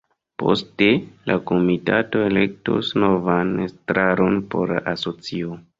[0.43, 0.87] Poste
[1.31, 5.59] la komitato elektos novan estraron por la asocio.